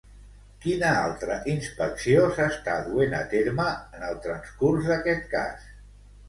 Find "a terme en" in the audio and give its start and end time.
3.19-4.07